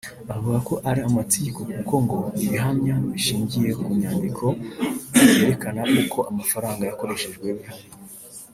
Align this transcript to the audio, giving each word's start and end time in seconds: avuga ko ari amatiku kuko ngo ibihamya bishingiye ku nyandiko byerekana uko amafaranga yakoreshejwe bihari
avuga 0.35 0.57
ko 0.67 0.73
ari 0.89 1.01
amatiku 1.09 1.59
kuko 1.73 1.93
ngo 2.03 2.17
ibihamya 2.43 2.93
bishingiye 3.11 3.71
ku 3.81 3.89
nyandiko 4.01 4.45
byerekana 5.27 5.81
uko 6.01 6.19
amafaranga 6.29 6.81
yakoreshejwe 6.89 7.47
bihari 7.57 7.87